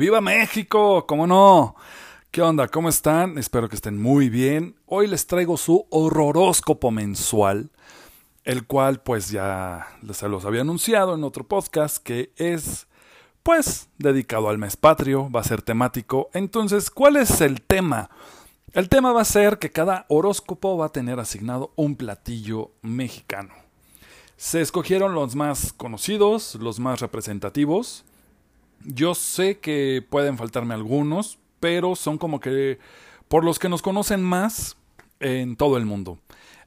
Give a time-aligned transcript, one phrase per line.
[0.00, 1.76] viva México, ¿cómo no?
[2.30, 2.68] ¿Qué onda?
[2.68, 3.36] ¿Cómo están?
[3.36, 4.74] Espero que estén muy bien.
[4.86, 7.68] Hoy les traigo su horroróscopo mensual,
[8.44, 12.86] el cual pues ya se los había anunciado en otro podcast que es
[13.42, 16.30] pues dedicado al mes patrio, va a ser temático.
[16.32, 18.08] Entonces, ¿cuál es el tema?
[18.72, 23.52] El tema va a ser que cada horóscopo va a tener asignado un platillo mexicano.
[24.38, 28.06] Se escogieron los más conocidos, los más representativos.
[28.84, 32.78] Yo sé que pueden faltarme algunos, pero son como que
[33.28, 34.76] por los que nos conocen más
[35.20, 36.18] en todo el mundo.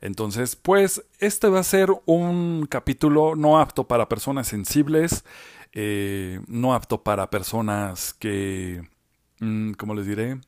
[0.02, 5.24] Entonces, pues este va a ser un capítulo no apto para personas sensibles,
[5.72, 8.88] eh, no apto para personas que,
[9.40, 10.40] mm, ¿cómo les diré?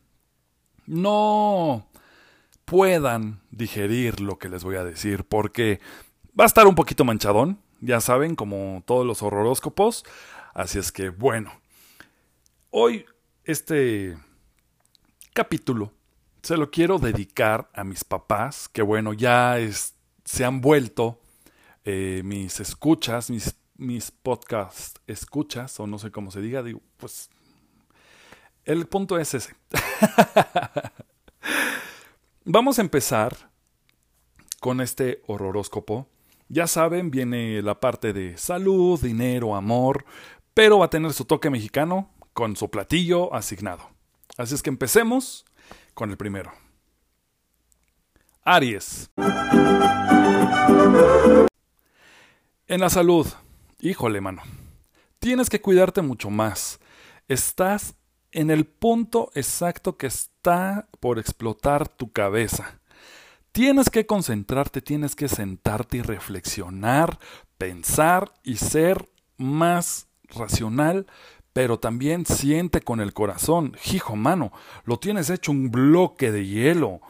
[0.86, 1.88] No
[2.66, 5.80] puedan digerir lo que les voy a decir, porque
[6.38, 10.04] va a estar un poquito manchadón, ya saben, como todos los horroróscopos.
[10.56, 11.52] Así es que, bueno,
[12.70, 13.06] hoy
[13.44, 14.18] este
[15.34, 15.92] capítulo
[16.44, 21.20] se lo quiero dedicar a mis papás, que bueno, ya es, se han vuelto
[21.84, 27.30] eh, mis escuchas, mis, mis podcast escuchas, o no sé cómo se diga, digo, pues
[28.64, 29.58] el punto es ese.
[32.46, 33.52] Vamos a empezar
[34.62, 36.08] con este horroróscopo.
[36.48, 40.06] Ya saben, viene la parte de salud, dinero, amor,
[40.56, 43.92] pero va a tener su toque mexicano con su platillo asignado.
[44.38, 45.46] Así es que empecemos
[45.94, 46.52] con el primero.
[48.44, 49.12] Aries.
[52.68, 53.28] En la salud,
[53.80, 54.42] híjole, mano.
[55.20, 56.80] Tienes que cuidarte mucho más.
[57.28, 57.96] Estás
[58.32, 62.80] en el punto exacto que está por explotar tu cabeza.
[63.52, 67.20] Tienes que concentrarte, tienes que sentarte y reflexionar,
[67.58, 71.08] pensar y ser más racional,
[71.54, 73.78] pero también siente con el corazón.
[73.94, 74.52] Hijo mano,
[74.84, 77.02] lo tienes hecho un bloque de hielo.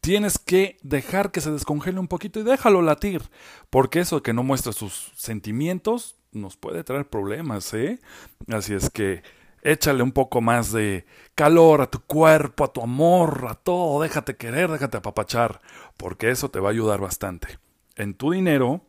[0.00, 3.22] Tienes que dejar que se descongele un poquito y déjalo latir,
[3.70, 8.00] porque eso que no muestra sus sentimientos nos puede traer problemas, ¿eh?
[8.48, 9.22] Así es que
[9.62, 14.36] échale un poco más de calor a tu cuerpo, a tu amor, a todo, déjate
[14.36, 15.60] querer, déjate apapachar,
[15.96, 17.58] porque eso te va a ayudar bastante.
[17.94, 18.82] En tu dinero,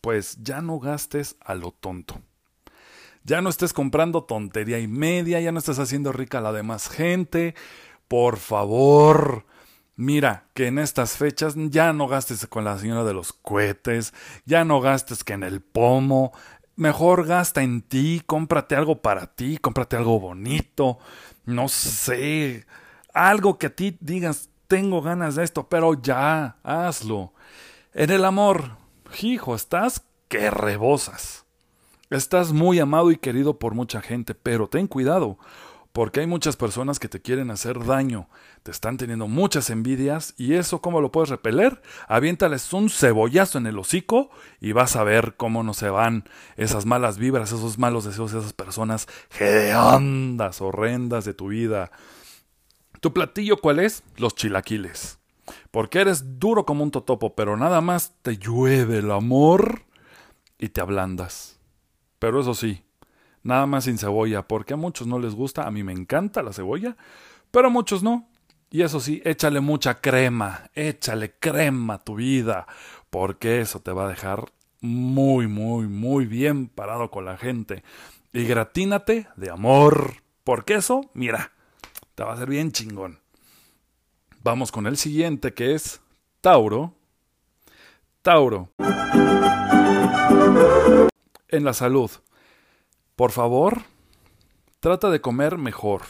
[0.00, 2.20] pues ya no gastes a lo tonto.
[3.26, 6.88] Ya no estés comprando tontería y media, ya no estés haciendo rica a la demás
[6.88, 7.56] gente.
[8.06, 9.46] Por favor,
[9.96, 14.14] mira que en estas fechas ya no gastes con la señora de los cohetes,
[14.44, 16.32] ya no gastes que en el pomo.
[16.76, 20.98] Mejor gasta en ti, cómprate algo para ti, cómprate algo bonito,
[21.46, 22.64] no sé,
[23.12, 27.32] algo que a ti digas, tengo ganas de esto, pero ya, hazlo.
[27.92, 28.76] En el amor,
[29.20, 31.45] hijo, estás que rebosas.
[32.10, 35.38] Estás muy amado y querido por mucha gente, pero ten cuidado,
[35.90, 38.28] porque hay muchas personas que te quieren hacer daño,
[38.62, 41.82] te están teniendo muchas envidias y eso cómo lo puedes repeler?
[42.06, 44.30] Aviéntales un cebollazo en el hocico
[44.60, 48.38] y vas a ver cómo no se van esas malas vibras, esos malos deseos de
[48.38, 49.08] esas personas
[49.40, 51.90] hediondas, horrendas de tu vida.
[53.00, 54.04] ¿Tu platillo cuál es?
[54.16, 55.18] Los chilaquiles.
[55.72, 59.82] Porque eres duro como un totopo, pero nada más te llueve el amor
[60.58, 61.55] y te ablandas.
[62.26, 62.82] Pero eso sí,
[63.44, 66.52] nada más sin cebolla, porque a muchos no les gusta, a mí me encanta la
[66.52, 66.96] cebolla,
[67.52, 68.28] pero a muchos no.
[68.68, 72.66] Y eso sí, échale mucha crema, échale crema a tu vida,
[73.10, 74.50] porque eso te va a dejar
[74.80, 77.84] muy, muy, muy bien parado con la gente.
[78.32, 81.52] Y gratínate de amor, porque eso, mira,
[82.16, 83.20] te va a hacer bien chingón.
[84.42, 86.00] Vamos con el siguiente que es
[86.40, 86.92] Tauro.
[88.22, 88.72] Tauro
[91.48, 92.10] en la salud.
[93.14, 93.82] Por favor,
[94.80, 96.02] trata de comer mejor.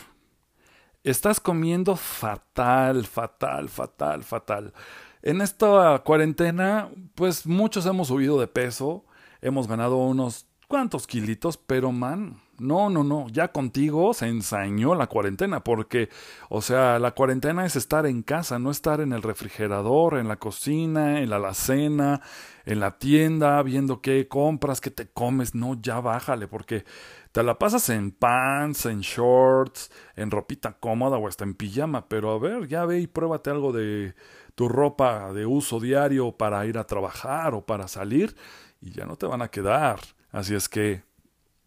[1.05, 4.75] Estás comiendo fatal, fatal, fatal, fatal.
[5.23, 9.05] En esta cuarentena, pues muchos hemos subido de peso,
[9.41, 15.07] hemos ganado unos cuantos kilitos, pero man, no, no, no, ya contigo se ensañó la
[15.07, 16.09] cuarentena, porque,
[16.49, 20.37] o sea, la cuarentena es estar en casa, no estar en el refrigerador, en la
[20.37, 22.23] cocina, en la alacena,
[22.65, 26.85] en la tienda, viendo qué compras, qué te comes, no, ya bájale, porque
[27.33, 32.31] te la pasas en pants, en shorts, en ropita cómoda o hasta en pijama, pero
[32.33, 34.15] a ver, ya ve y pruébate algo de
[34.55, 38.35] tu ropa de uso diario para ir a trabajar o para salir
[38.81, 40.01] y ya no te van a quedar.
[40.33, 41.03] Así es que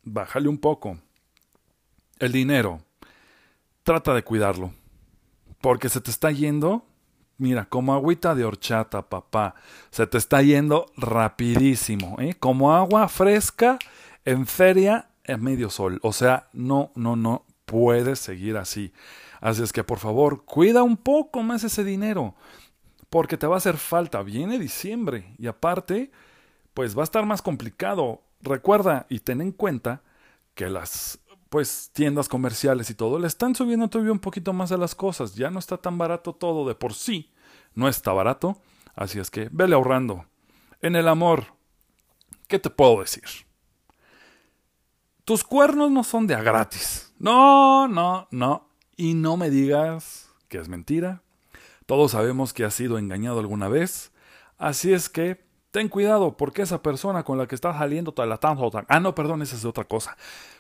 [0.04, 0.98] bájale un poco.
[2.20, 2.82] El dinero,
[3.84, 4.74] trata de cuidarlo,
[5.62, 6.86] porque se te está yendo,
[7.38, 9.56] mira, como agüita de horchata, papá,
[9.90, 12.36] se te está yendo rapidísimo, ¿eh?
[12.38, 13.80] como agua fresca
[14.26, 16.00] en feria en medio sol.
[16.02, 18.92] O sea, no, no, no puedes seguir así.
[19.42, 22.36] Así es que por favor, cuida un poco más ese dinero,
[23.10, 24.22] porque te va a hacer falta.
[24.24, 26.12] Viene diciembre y aparte,
[26.74, 28.22] pues va a estar más complicado.
[28.42, 30.02] Recuerda y ten en cuenta
[30.54, 31.20] que las
[31.50, 35.36] pues tiendas comerciales y todo le están subiendo todavía un poquito más a las cosas.
[35.36, 37.32] Ya no está tan barato todo de por sí.
[37.74, 38.62] No está barato.
[38.96, 40.26] Así es que vele ahorrando.
[40.82, 41.46] En el amor,
[42.48, 43.24] ¿qué te puedo decir?
[45.26, 47.14] Tus cuernos no son de a gratis.
[47.20, 48.70] No, no, no.
[48.96, 51.24] Y no me digas que es mentira.
[51.86, 54.12] Todos sabemos que has sido engañado alguna vez.
[54.58, 58.38] Así es que ten cuidado porque esa persona con la que estás saliendo te la
[58.38, 58.70] tanto.
[58.88, 60.18] Ah, no, perdón, esa es otra cosa.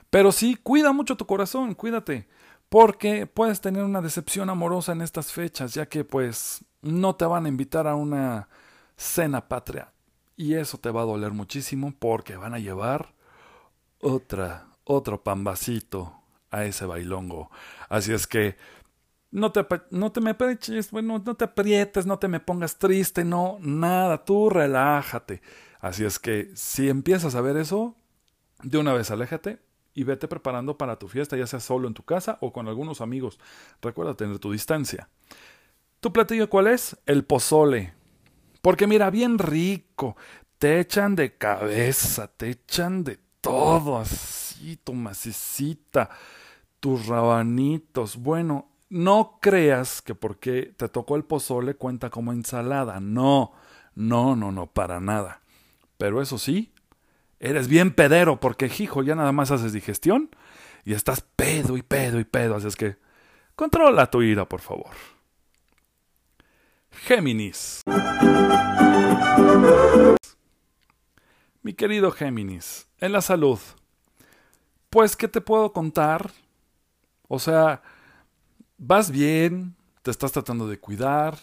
[0.09, 2.27] Pero sí, cuida mucho tu corazón, cuídate.
[2.69, 7.45] Porque puedes tener una decepción amorosa en estas fechas, ya que pues no te van
[7.45, 8.47] a invitar a una
[8.95, 9.91] cena patria.
[10.35, 13.13] Y eso te va a doler muchísimo porque van a llevar
[14.00, 16.13] otra, otro pambacito
[16.51, 17.50] a ese bailongo.
[17.89, 18.55] Así es que
[19.31, 20.35] no te, no te me
[20.91, 25.41] bueno, no te aprietes, no te me pongas triste, no, nada, tú relájate.
[25.79, 27.95] Así es que si empiezas a ver eso,
[28.63, 29.59] de una vez aléjate
[29.93, 33.01] y vete preparando para tu fiesta, ya sea solo en tu casa o con algunos
[33.01, 33.39] amigos.
[33.81, 35.09] Recuerda tener tu distancia.
[35.99, 36.97] ¿Tu platillo cuál es?
[37.05, 37.93] El pozole.
[38.61, 40.15] Porque mira, bien rico.
[40.57, 46.09] Te echan de cabeza, te echan de todo así, tu macecita,
[46.79, 48.17] tus rabanitos.
[48.17, 53.00] Bueno, no creas que porque te tocó el pozole cuenta como ensalada.
[53.00, 53.53] No,
[53.95, 55.41] no, no, no, para nada.
[55.97, 56.74] Pero eso sí,
[57.39, 60.30] eres bien pedero porque, hijo, ya nada más haces digestión
[60.86, 62.56] y estás pedo y pedo y pedo.
[62.56, 62.97] Así es que
[63.56, 64.91] controla tu ira, por favor.
[66.91, 67.83] Géminis.
[71.62, 73.59] Mi querido Géminis, en la salud.
[74.89, 76.31] Pues, ¿qué te puedo contar?
[77.27, 77.83] O sea,
[78.79, 81.37] vas bien, te estás tratando de cuidar,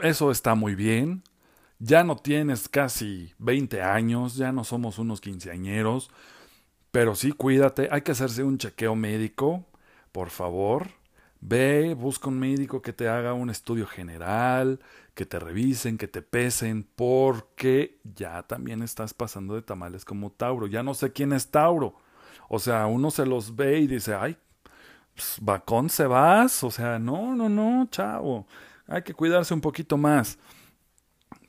[0.00, 1.22] eso está muy bien.
[1.78, 6.10] Ya no tienes casi 20 años, ya no somos unos quinceañeros,
[6.90, 9.66] pero sí cuídate, hay que hacerse un chequeo médico,
[10.12, 10.88] por favor.
[11.40, 14.80] Ve, busca un médico que te haga un estudio general,
[15.14, 20.66] que te revisen, que te pesen, porque ya también estás pasando de tamales como Tauro.
[20.66, 21.96] Ya no sé quién es Tauro.
[22.48, 24.38] O sea, uno se los ve y dice, ay,
[25.16, 26.62] pues, vacón se vas.
[26.62, 28.46] O sea, no, no, no, chavo.
[28.86, 30.38] Hay que cuidarse un poquito más.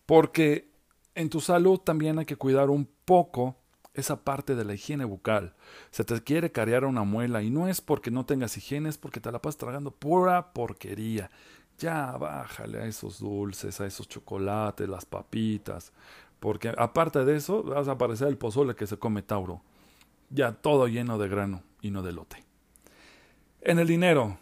[0.06, 0.72] Porque
[1.14, 3.58] en tu salud también hay que cuidar un poco
[3.94, 5.56] esa parte de la higiene bucal.
[5.92, 9.20] Se te quiere carear una muela y no es porque no tengas higiene, es porque
[9.20, 11.30] te la pasas tragando pura porquería.
[11.78, 15.92] Ya bájale a esos dulces, a esos chocolates, las papitas.
[16.40, 19.62] Porque aparte de eso, vas a aparecer el pozole que se come Tauro.
[20.30, 22.47] Ya todo lleno de grano y no de lote.
[23.62, 24.38] En el dinero,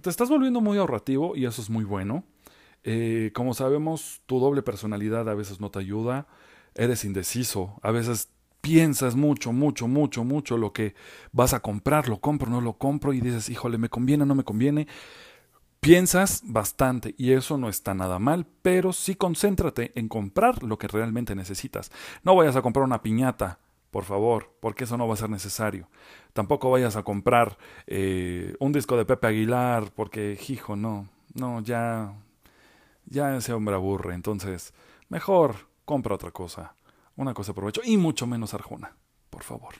[0.00, 2.24] te estás volviendo muy ahorrativo y eso es muy bueno.
[2.82, 6.26] Eh, como sabemos, tu doble personalidad a veces no te ayuda,
[6.74, 8.30] eres indeciso, a veces
[8.60, 10.94] piensas mucho, mucho, mucho, mucho lo que
[11.32, 14.44] vas a comprar, lo compro, no lo compro y dices, híjole, me conviene, no me
[14.44, 14.86] conviene.
[15.80, 20.88] Piensas bastante y eso no está nada mal, pero sí concéntrate en comprar lo que
[20.88, 21.90] realmente necesitas.
[22.22, 25.88] No vayas a comprar una piñata, por favor, porque eso no va a ser necesario.
[26.32, 32.14] Tampoco vayas a comprar eh, un disco de Pepe Aguilar, porque, hijo, no, no, ya,
[33.06, 34.14] ya ese hombre aburre.
[34.14, 34.72] Entonces,
[35.08, 36.74] mejor compra otra cosa.
[37.16, 38.96] Una cosa de provecho y mucho menos Arjona.
[39.28, 39.74] Por favor.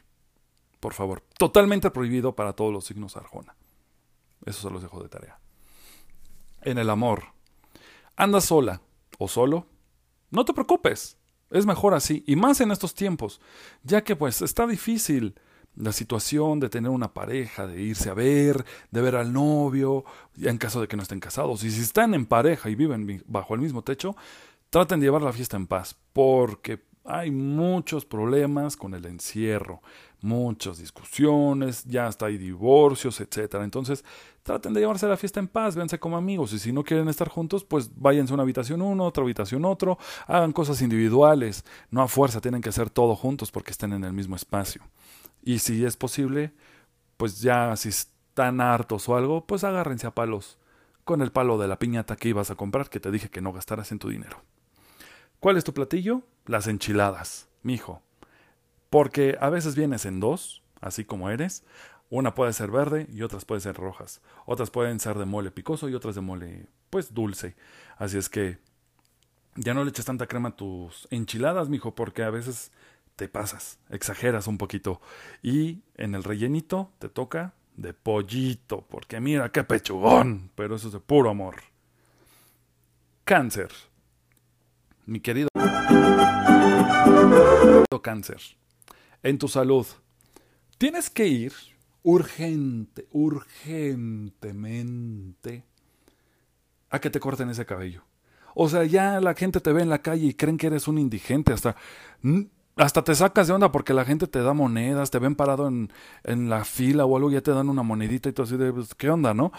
[0.80, 1.22] Por favor.
[1.38, 3.54] Totalmente prohibido para todos los signos Arjona.
[4.44, 5.38] Eso se los dejo de tarea.
[6.62, 7.24] En el amor.
[8.16, 8.82] Anda sola
[9.18, 9.66] o solo.
[10.30, 11.19] No te preocupes.
[11.50, 12.22] Es mejor así.
[12.26, 13.40] Y más en estos tiempos.
[13.82, 15.34] Ya que pues está difícil
[15.76, 20.04] la situación de tener una pareja, de irse a ver, de ver al novio,
[20.36, 21.64] en caso de que no estén casados.
[21.64, 24.16] Y si están en pareja y viven bajo el mismo techo,
[24.68, 29.80] traten de llevar la fiesta en paz, porque hay muchos problemas con el encierro,
[30.20, 33.64] muchas discusiones, ya hasta hay divorcios, etcétera.
[33.64, 34.04] Entonces,
[34.50, 37.28] traten de llevarse la fiesta en paz, véanse como amigos, y si no quieren estar
[37.28, 42.08] juntos, pues váyanse a una habitación uno, otra habitación otro, hagan cosas individuales, no a
[42.08, 44.82] fuerza tienen que hacer todo juntos porque estén en el mismo espacio.
[45.44, 46.52] Y si es posible,
[47.16, 50.58] pues ya si están hartos o algo, pues agárrense a palos
[51.04, 53.52] con el palo de la piñata que ibas a comprar que te dije que no
[53.52, 54.42] gastaras en tu dinero.
[55.38, 56.22] ¿Cuál es tu platillo?
[56.46, 58.02] Las enchiladas, mijo.
[58.90, 61.62] Porque a veces vienes en dos, así como eres.
[62.10, 64.20] Una puede ser verde y otras pueden ser rojas.
[64.44, 67.54] Otras pueden ser de mole picoso y otras de mole, pues, dulce.
[67.96, 68.58] Así es que
[69.54, 72.72] ya no le eches tanta crema a tus enchiladas, mijo, porque a veces
[73.14, 75.00] te pasas, exageras un poquito.
[75.42, 80.94] Y en el rellenito te toca de pollito, porque mira qué pechugón, pero eso es
[80.94, 81.56] de puro amor.
[83.24, 83.70] Cáncer.
[85.06, 85.48] Mi querido
[88.02, 88.40] cáncer.
[89.22, 89.86] En tu salud.
[90.78, 91.52] Tienes que ir
[92.02, 95.64] urgente, urgentemente
[96.90, 98.02] a que te corten ese cabello.
[98.54, 100.98] O sea, ya la gente te ve en la calle y creen que eres un
[100.98, 101.52] indigente.
[101.52, 101.76] Hasta
[102.76, 105.92] hasta te sacas de onda porque la gente te da monedas, te ven parado en,
[106.24, 108.94] en la fila o algo, ya te dan una monedita y tú así de, pues,
[108.94, 109.52] ¿qué onda, no?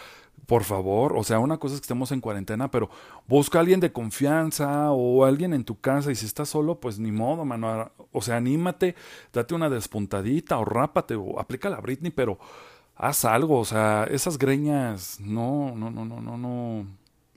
[0.46, 2.90] Por favor, o sea, una cosa es que estemos en cuarentena, pero
[3.28, 7.00] busca a alguien de confianza o alguien en tu casa y si estás solo, pues
[7.00, 7.92] ni modo, mano.
[8.12, 8.96] O sea, anímate,
[9.32, 12.40] date una despuntadita o rápate o aplica la Britney, pero
[12.96, 16.86] haz algo, o sea, esas greñas, no, no, no, no, no, no,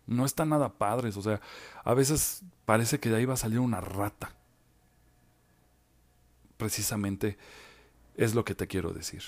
[0.07, 1.41] no están nada padres, o sea,
[1.85, 4.33] a veces parece que de ahí va a salir una rata
[6.57, 7.37] precisamente
[8.17, 9.23] es lo que te quiero decir.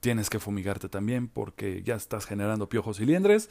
[0.00, 3.50] Tienes que fumigarte también porque ya estás generando piojos y liendres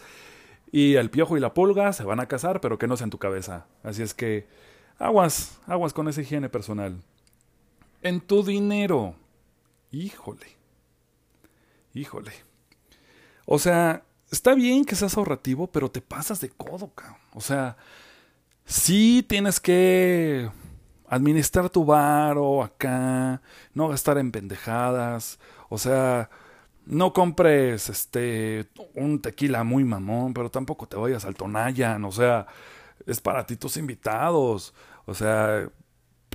[0.71, 3.11] y el piojo y la pulga se van a casar, pero que no sea en
[3.11, 3.65] tu cabeza.
[3.83, 4.47] Así es que
[4.97, 7.01] aguas, aguas con esa higiene personal.
[8.01, 9.15] En tu dinero.
[9.91, 10.45] Híjole.
[11.93, 12.31] Híjole.
[13.45, 17.17] O sea, está bien que seas ahorrativo, pero te pasas de codo, cabrón.
[17.33, 17.77] O sea,
[18.65, 20.49] sí tienes que
[21.07, 23.41] administrar tu o acá,
[23.73, 25.39] no gastar en pendejadas,
[25.69, 26.29] o sea,
[26.85, 32.47] no compres este un tequila muy mamón, pero tampoco te vayas al Tonayan, o sea,
[33.05, 34.73] es para ti tus invitados,
[35.05, 35.69] o sea,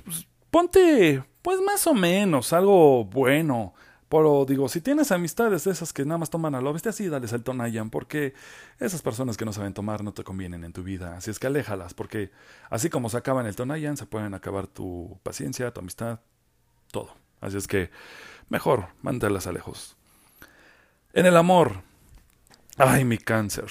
[0.03, 3.75] pues, ponte pues más o menos algo bueno,
[4.09, 7.07] pero digo, si tienes amistades de esas que nada más toman a lo bestia, sí,
[7.09, 8.33] dales el Tonayan, porque
[8.79, 11.17] esas personas que no saben tomar no te convienen en tu vida.
[11.17, 12.31] Así es que aléjalas, porque
[12.69, 16.21] así como se acaban el Tonayan, se pueden acabar tu paciencia, tu amistad,
[16.91, 17.24] todo.
[17.45, 17.89] Así es que
[18.49, 19.95] mejor, mándalas a lejos.
[21.13, 21.83] En el amor.
[22.77, 23.69] Ay, mi cáncer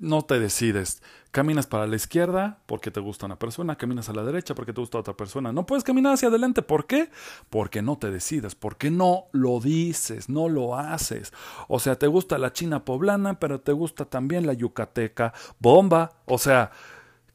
[0.00, 1.02] no te decides.
[1.30, 4.80] Caminas para la izquierda porque te gusta una persona, caminas a la derecha porque te
[4.80, 5.52] gusta otra persona.
[5.52, 6.62] No puedes caminar hacia adelante.
[6.62, 7.10] ¿Por qué?
[7.50, 11.32] Porque no te decides, porque no lo dices, no lo haces.
[11.68, 15.32] O sea, te gusta la china poblana, pero te gusta también la yucateca.
[15.60, 16.10] Bomba.
[16.24, 16.72] O sea,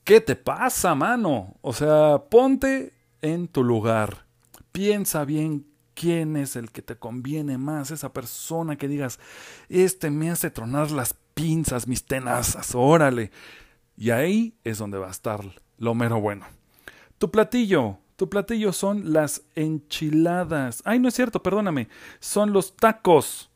[0.04, 1.56] ¿qué te pasa, mano?
[1.62, 4.25] O sea, ponte en tu lugar.
[4.76, 9.22] Piensa bien quién es el que te conviene más, esa persona que digas,
[9.70, 13.32] este me hace tronar las pinzas, mis tenazas, órale.
[13.96, 15.40] Y ahí es donde va a estar
[15.78, 16.46] lo mero bueno.
[17.18, 20.82] Tu platillo, tu platillo son las enchiladas.
[20.84, 21.88] Ay, no es cierto, perdóname.
[22.20, 23.50] Son los tacos.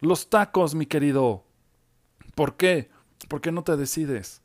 [0.00, 1.44] Los tacos, mi querido.
[2.34, 2.88] ¿Por qué?
[3.28, 4.40] Porque no te decides.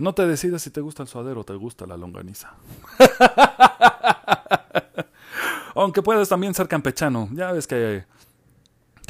[0.00, 2.54] No te decides si te gusta el suadero o te gusta la longaniza.
[5.74, 7.28] Aunque puedes también ser campechano.
[7.32, 8.04] Ya ves que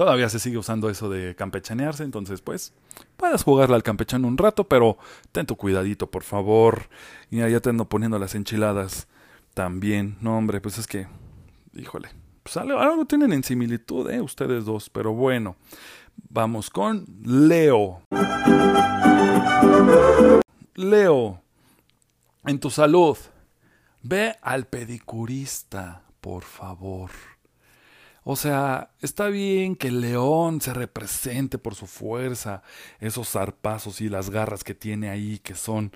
[0.01, 2.73] Todavía se sigue usando eso de campechanearse, entonces pues
[3.19, 4.97] puedes jugarle al campechano un rato, pero
[5.31, 6.89] ten tu cuidadito, por favor.
[7.31, 9.09] Y ya te ando poniendo las enchiladas
[9.53, 10.17] también.
[10.23, 11.07] No, hombre, pues es que,
[11.75, 12.09] híjole,
[12.43, 14.23] pues algo, tienen en similitud, ¿eh?
[14.23, 15.57] Ustedes dos, pero bueno.
[16.31, 18.01] Vamos con Leo.
[20.81, 21.43] Leo,
[22.47, 23.19] en tu salud,
[24.03, 27.11] ve al pedicurista, por favor.
[28.25, 32.63] O sea, está bien que el león se represente por su fuerza,
[32.99, 35.93] esos zarpazos y las garras que tiene ahí que son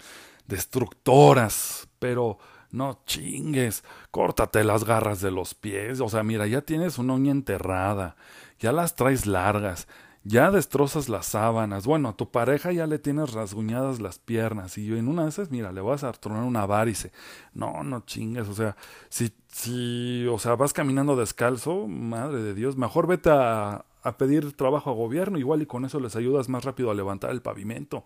[0.47, 2.39] destructoras, pero
[2.71, 7.31] no chingues, córtate las garras de los pies, o sea, mira, ya tienes una uña
[7.31, 8.17] enterrada,
[8.59, 9.87] ya las traes largas,
[10.25, 11.87] ya destrozas las sábanas.
[11.87, 14.79] Bueno, a tu pareja ya le tienes rasguñadas las piernas.
[14.79, 17.13] Y yo en una de esas, mira, le vas a tronar una varice.
[17.53, 18.49] No, no chingues.
[18.49, 18.77] O sea,
[19.11, 24.55] si, si, o sea, vas caminando descalzo, madre de Dios, mejor vete a, a pedir
[24.55, 28.05] trabajo a gobierno, igual y con eso les ayudas más rápido a levantar el pavimento.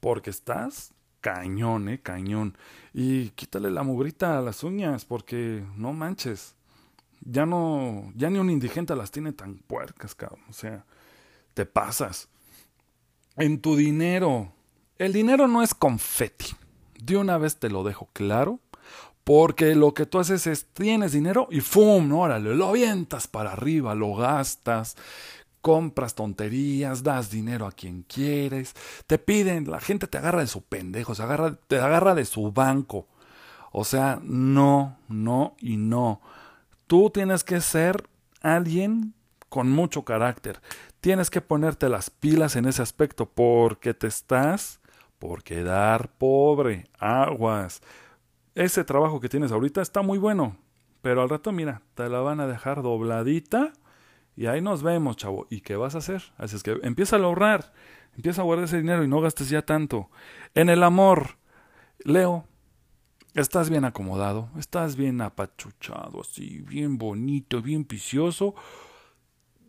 [0.00, 2.58] Porque estás cañón, eh, cañón.
[2.92, 6.56] Y quítale la mugrita a las uñas, porque no manches.
[7.20, 10.40] Ya no, ya ni un indigente las tiene tan puercas, cabrón.
[10.50, 10.84] O sea,
[11.54, 12.28] te pasas.
[13.36, 14.52] En tu dinero.
[14.98, 16.54] El dinero no es confeti.
[17.00, 18.60] De una vez te lo dejo claro.
[19.24, 22.12] Porque lo que tú haces es, tienes dinero y ¡fum!
[22.12, 24.96] Órale, lo avientas para arriba, lo gastas.
[25.60, 28.74] compras tonterías, das dinero a quien quieres,
[29.06, 33.06] te piden, la gente te agarra de su pendejo, agarra, te agarra de su banco.
[33.70, 36.20] O sea, no, no y no.
[36.86, 38.08] Tú tienes que ser
[38.42, 39.14] alguien
[39.48, 40.60] con mucho carácter.
[41.02, 44.80] Tienes que ponerte las pilas en ese aspecto porque te estás
[45.18, 46.86] por quedar pobre.
[46.96, 47.82] Aguas.
[48.54, 50.56] Ese trabajo que tienes ahorita está muy bueno,
[51.00, 53.72] pero al rato mira, te la van a dejar dobladita
[54.36, 55.48] y ahí nos vemos, chavo.
[55.50, 56.22] ¿Y qué vas a hacer?
[56.36, 57.72] Así es que empieza a ahorrar,
[58.14, 60.08] empieza a guardar ese dinero y no gastes ya tanto.
[60.54, 61.30] En el amor,
[62.04, 62.44] Leo,
[63.34, 68.54] estás bien acomodado, estás bien apachuchado, así, bien bonito, bien vicioso.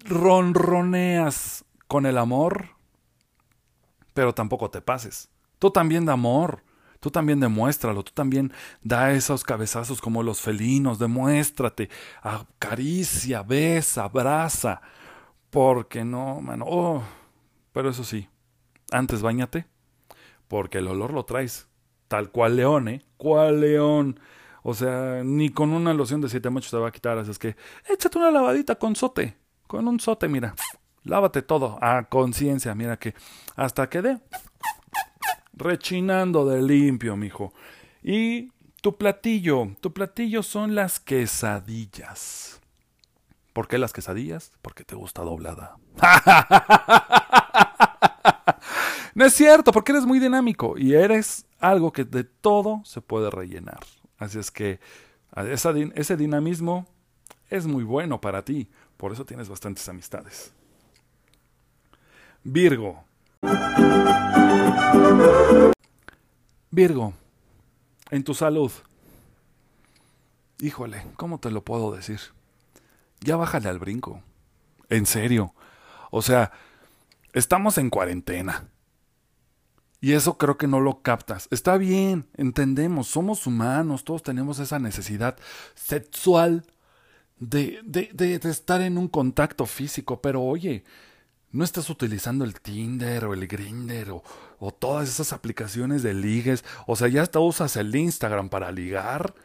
[0.04, 2.70] Ronroneas con el amor,
[4.14, 5.30] pero tampoco te pases.
[5.60, 6.64] Tú también da amor.
[7.04, 11.90] Tú también demuéstralo, tú también da esos cabezazos como los felinos, demuéstrate,
[12.22, 14.82] acaricia, besa, abraza,
[15.50, 17.04] porque no, mano, oh,
[17.74, 18.30] pero eso sí,
[18.90, 19.68] antes bañate,
[20.48, 21.68] porque el olor lo traes,
[22.08, 23.02] tal cual león, ¿eh?
[23.18, 24.18] ¿Cuál león?
[24.62, 27.38] O sea, ni con una loción de siete machos te va a quitar, así es
[27.38, 27.58] que
[27.90, 29.36] échate una lavadita con sote,
[29.74, 30.54] con un sote, mira,
[31.04, 33.16] lávate todo a conciencia, mira que
[33.56, 34.20] hasta que dé
[35.52, 37.56] rechinando de limpio, mijo.
[38.04, 38.52] Y
[38.84, 42.62] tu platillo, tu platillo son las quesadillas.
[43.52, 44.52] ¿Por qué las quesadillas?
[44.62, 45.78] Porque te gusta doblada.
[49.16, 53.32] no es cierto, porque eres muy dinámico y eres algo que de todo se puede
[53.32, 53.80] rellenar.
[54.20, 54.80] Así es que
[55.36, 56.86] ese dinamismo
[57.50, 58.70] es muy bueno para ti.
[59.04, 60.54] Por eso tienes bastantes amistades.
[62.42, 63.04] Virgo.
[66.72, 67.14] Virgo,
[68.12, 68.72] en tu salud.
[70.60, 72.22] Híjole, ¿cómo te lo puedo decir?
[73.20, 74.24] Ya bájale al brinco.
[74.88, 75.54] En serio.
[76.10, 76.54] O sea,
[77.34, 78.70] estamos en cuarentena.
[80.00, 81.50] Y eso creo que no lo captas.
[81.52, 85.36] Está bien, entendemos, somos humanos, todos tenemos esa necesidad
[85.76, 86.66] sexual
[87.50, 90.84] de, de, de, de estar en un contacto físico, pero oye,
[91.54, 94.24] no estás utilizando el Tinder o el Grinder o,
[94.72, 96.66] todas esas aplicaciones de ligues.
[96.88, 99.36] O sea, ya hasta usas el Instagram para ligar.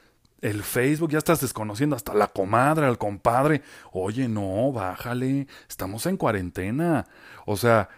[0.40, 3.62] El Facebook, ya estás desconociendo hasta la comadre, al compadre.
[3.92, 5.48] Oye, no, bájale.
[5.68, 7.06] Estamos en cuarentena.
[7.44, 7.88] O sea,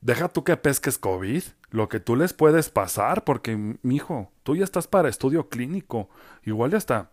[0.00, 1.42] deja tú que pesques COVID.
[1.70, 6.08] Lo que tú les puedes pasar, porque, mijo, tú ya estás para estudio clínico.
[6.44, 7.10] Igual ya está.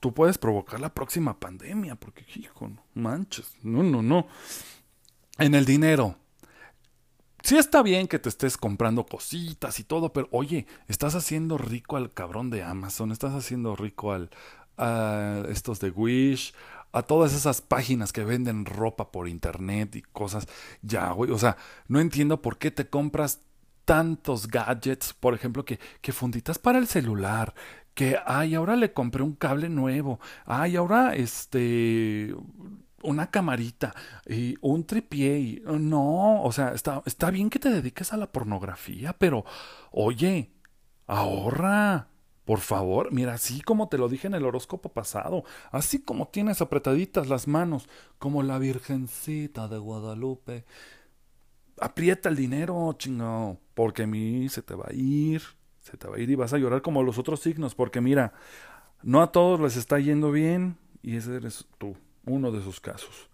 [0.00, 3.56] Tú puedes provocar la próxima pandemia, porque, hijo, no manches.
[3.62, 4.26] No, no, no
[5.38, 6.16] en el dinero.
[7.42, 11.96] Sí está bien que te estés comprando cositas y todo, pero oye, estás haciendo rico
[11.96, 14.30] al cabrón de Amazon, estás haciendo rico al
[14.76, 16.54] a estos de Wish,
[16.92, 20.46] a todas esas páginas que venden ropa por internet y cosas.
[20.82, 21.56] Ya, güey, o sea,
[21.88, 23.40] no entiendo por qué te compras
[23.84, 27.54] tantos gadgets, por ejemplo, que, que funditas para el celular,
[27.98, 32.32] que, ay, ahora le compré un cable nuevo, ay, ahora, este,
[33.02, 33.92] una camarita
[34.24, 35.62] y un tripié.
[35.66, 39.44] no, o sea, está, está bien que te dediques a la pornografía, pero
[39.90, 40.52] oye,
[41.08, 42.08] ahorra.
[42.44, 46.62] Por favor, mira, así como te lo dije en el horóscopo pasado, así como tienes
[46.62, 50.64] apretaditas las manos, como la Virgencita de Guadalupe,
[51.80, 55.42] aprieta el dinero, chingado, porque a mí se te va a ir,
[55.96, 58.32] te va a ir y vas a llorar como los otros signos, porque mira,
[59.02, 61.96] no a todos les está yendo bien y ese eres tú
[62.26, 63.28] uno de sus casos.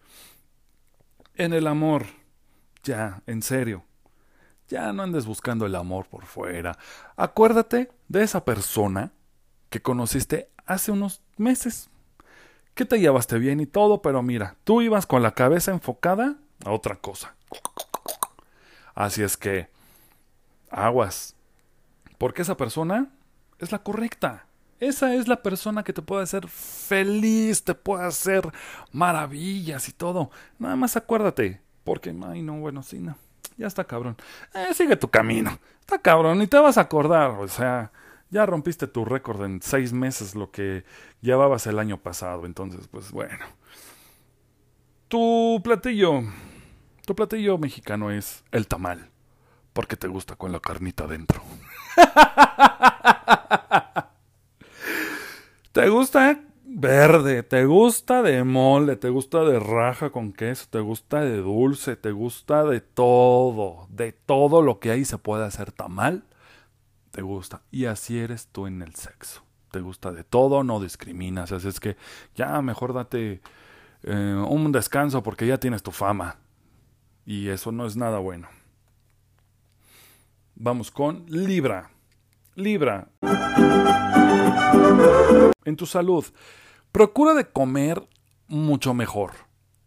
[1.34, 2.04] En el amor,
[2.84, 3.82] ya, en serio,
[4.68, 6.78] ya no andes buscando el amor por fuera.
[7.16, 9.12] Acuérdate de esa persona
[9.70, 11.90] que conociste hace unos meses,
[12.74, 16.70] que te llevaste bien y todo, pero mira, tú ibas con la cabeza enfocada a
[16.70, 17.34] otra cosa.
[18.94, 19.68] Así es que,
[20.70, 21.33] aguas,
[22.18, 23.10] porque esa persona
[23.58, 24.46] es la correcta.
[24.80, 28.50] Esa es la persona que te puede hacer feliz, te puede hacer
[28.92, 30.30] maravillas y todo.
[30.58, 33.16] Nada más acuérdate, porque, ay, no, bueno, sí, no.
[33.56, 34.16] Ya está cabrón.
[34.52, 35.58] Eh, sigue tu camino.
[35.80, 37.30] Está cabrón, y te vas a acordar.
[37.32, 37.92] O sea,
[38.30, 40.84] ya rompiste tu récord en seis meses lo que
[41.20, 42.46] llevabas el año pasado.
[42.46, 43.44] Entonces, pues bueno.
[45.08, 46.22] Tu platillo.
[47.06, 49.10] Tu platillo mexicano es el tamal.
[49.72, 51.42] Porque te gusta con la carnita dentro.
[55.72, 57.42] ¿Te gusta verde?
[57.42, 58.96] ¿Te gusta de mole?
[58.96, 60.66] ¿Te gusta de raja con queso?
[60.70, 61.96] ¿Te gusta de dulce?
[61.96, 63.86] ¿Te gusta de todo?
[63.90, 66.24] De todo lo que hay se puede hacer tamal.
[67.10, 67.62] ¿Te gusta?
[67.70, 69.42] Y así eres tú en el sexo.
[69.70, 70.64] ¿Te gusta de todo?
[70.64, 71.52] No discriminas.
[71.52, 71.96] Así es que
[72.34, 73.40] ya mejor date
[74.02, 76.36] eh, un descanso porque ya tienes tu fama.
[77.26, 78.48] Y eso no es nada bueno.
[80.56, 81.90] Vamos con Libra.
[82.54, 83.08] Libra.
[85.64, 86.24] En tu salud,
[86.92, 88.06] procura de comer
[88.46, 89.32] mucho mejor,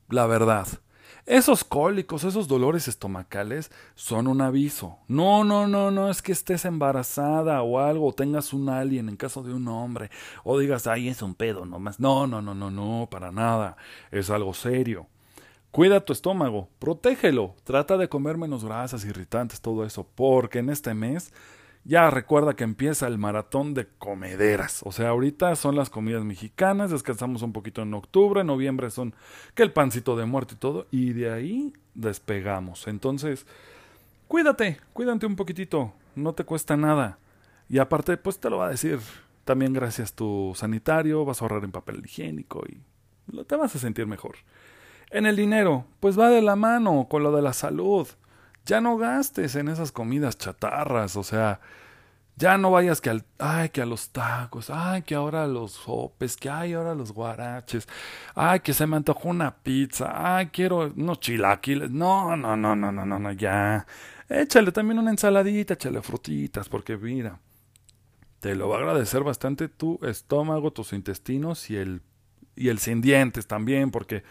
[0.10, 0.68] la verdad.
[1.26, 4.98] Esos cólicos, esos dolores estomacales son un aviso.
[5.08, 9.16] No, no, no, no es que estés embarazada o algo, o tengas un alien en
[9.16, 10.10] caso de un hombre,
[10.44, 12.00] o digas, ay, es un pedo nomás.
[12.00, 13.78] No, no, no, no, no, para nada.
[14.12, 15.08] Es algo serio.
[15.72, 20.94] Cuida tu estómago, protégelo, trata de comer menos grasas, irritantes, todo eso, porque en este
[20.94, 21.32] mes
[21.84, 24.82] ya recuerda que empieza el maratón de comederas.
[24.84, 29.16] O sea, ahorita son las comidas mexicanas, descansamos un poquito en octubre, noviembre son
[29.56, 32.88] que el pancito de muerte y todo, y de ahí despegamos.
[32.88, 33.46] Entonces,
[34.28, 37.20] cuídate, cuídate un poquitito, no te cuesta nada.
[37.70, 39.00] Y aparte, pues te lo va a decir
[39.46, 42.82] también gracias a tu sanitario, vas a ahorrar en papel higiénico y
[43.46, 44.36] te vas a sentir mejor.
[45.10, 48.08] En el dinero, pues va de la mano con lo de la salud.
[48.66, 51.62] Ya no gastes en esas comidas chatarras, o sea,
[52.36, 56.38] ya no vayas que al, ay, que a los tacos, ay, que ahora los sopes,
[56.38, 57.88] que ay, ahora los guaraches,
[58.36, 61.90] ay, que se me antojó una pizza, ay, quiero unos chilaquiles.
[61.90, 63.88] No, no, no, no, no, no, no, ya.
[64.30, 67.40] Échale también una ensaladita, échale frutitas, porque mira,
[68.40, 72.02] te lo va a agradecer bastante tu estómago, tus intestinos y el,
[72.56, 74.24] y el sin dientes también, porque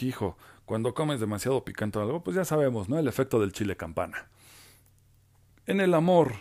[0.00, 2.98] Hijo, cuando comes demasiado picante o algo, pues ya sabemos, ¿no?
[2.98, 4.28] El efecto del chile campana.
[5.64, 6.34] En el amor,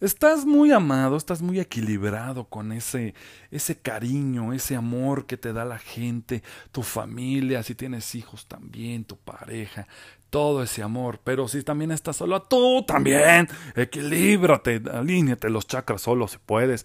[0.00, 3.14] estás muy amado, estás muy equilibrado con ese,
[3.52, 9.04] ese cariño, ese amor que te da la gente, tu familia, si tienes hijos también,
[9.04, 9.86] tu pareja,
[10.30, 11.20] todo ese amor.
[11.22, 16.84] Pero si también estás solo, tú también, equilíbrate, alíñate los chakras solo si puedes,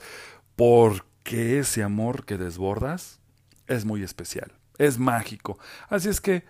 [0.56, 3.20] porque ese amor que desbordas
[3.68, 5.60] es muy especial es mágico.
[5.90, 6.44] Así es que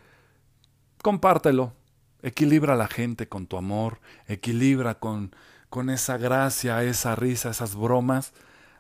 [1.02, 1.74] compártelo,
[2.22, 5.36] equilibra a la gente con tu amor, equilibra con,
[5.70, 8.34] con esa gracia, esa risa, esas bromas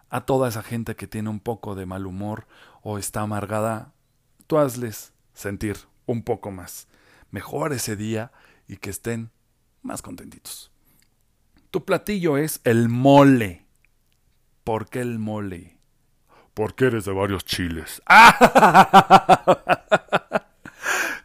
[0.10, 2.48] a toda esa gente que tiene un poco de mal humor
[2.82, 3.94] o está amargada,
[4.48, 6.88] tú hazles sentir un poco más
[7.30, 8.32] mejor ese día
[8.68, 9.32] y que estén
[9.82, 10.72] más contentitos.
[11.72, 13.66] Tu platillo es el mole.
[14.64, 15.78] ¿Por qué el mole?
[16.54, 18.02] Porque eres de varios chiles.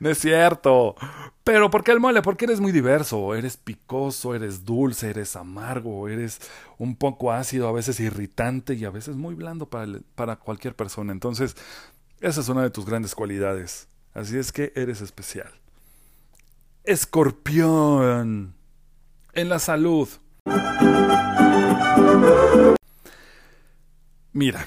[0.01, 0.95] no es cierto.
[1.45, 2.23] Pero ¿por qué el mole?
[2.23, 3.35] Porque eres muy diverso.
[3.35, 6.41] Eres picoso, eres dulce, eres amargo, eres
[6.79, 11.13] un poco ácido, a veces irritante y a veces muy blando para, para cualquier persona.
[11.13, 11.57] Entonces,
[12.21, 13.89] esa es una de tus grandes cualidades.
[14.13, 15.51] Así es que eres especial.
[16.85, 18.55] Escorpión.
[19.33, 20.09] En la salud.
[24.33, 24.67] Mira,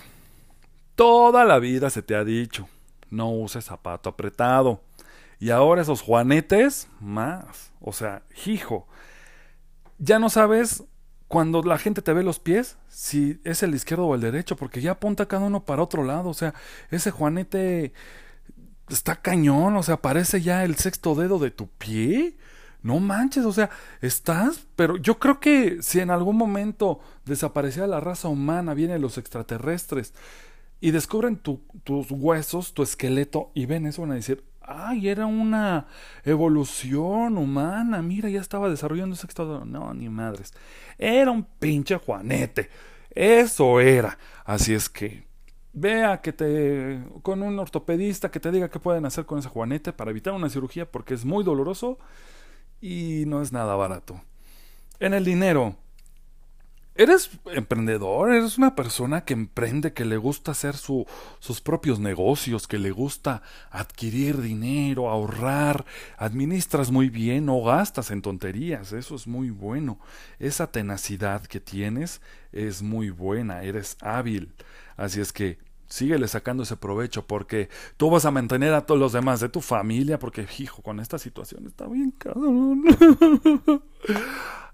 [0.99, 2.67] Toda la vida se te ha dicho,
[3.09, 4.81] no uses zapato apretado.
[5.39, 7.71] Y ahora esos juanetes, más.
[7.79, 8.85] O sea, hijo,
[9.97, 10.83] ya no sabes
[11.29, 14.81] cuando la gente te ve los pies si es el izquierdo o el derecho, porque
[14.81, 16.27] ya apunta cada uno para otro lado.
[16.27, 16.53] O sea,
[16.91, 17.93] ese juanete
[18.89, 22.35] está cañón, o sea, parece ya el sexto dedo de tu pie.
[22.81, 23.69] No manches, o sea,
[24.01, 29.17] estás, pero yo creo que si en algún momento desaparecía la raza humana, vienen los
[29.17, 30.13] extraterrestres
[30.81, 35.87] y descubren tus huesos, tu esqueleto, y ven eso, van a decir, ay, era una
[36.23, 39.65] evolución humana, mira, ya estaba desarrollando ese estado.
[39.65, 40.53] No, ni madres.
[40.97, 42.69] Era un pinche Juanete.
[43.09, 44.17] Eso era.
[44.45, 45.27] Así es que
[45.73, 49.93] vea que te con un ortopedista que te diga qué pueden hacer con ese Juanete
[49.93, 51.99] para evitar una cirugía porque es muy doloroso
[52.81, 54.21] y no es nada barato.
[54.99, 55.75] En el dinero,
[56.99, 61.07] eres emprendedor, eres una persona que emprende, que le gusta hacer su,
[61.39, 65.85] sus propios negocios, que le gusta adquirir dinero, ahorrar,
[66.17, 69.97] administras muy bien, no gastas en tonterías, eso es muy bueno.
[70.39, 72.19] Esa tenacidad que tienes
[72.51, 74.53] es muy buena, eres hábil.
[74.97, 75.57] Así es que
[75.88, 79.62] síguele sacando ese provecho porque tú vas a mantener a todos los demás de tu
[79.62, 82.83] familia porque, hijo, con esta situación está bien cabrón.